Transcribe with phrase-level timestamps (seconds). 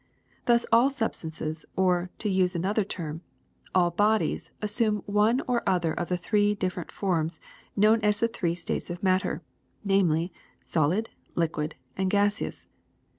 [0.47, 3.21] ''Thus all substances, or, to use another term,
[3.75, 7.39] all bodies, assume one or other of the three different forms
[7.75, 9.43] known as the three states of matter;
[9.85, 10.33] namely,
[10.63, 12.65] solid, liquid, and gaseous.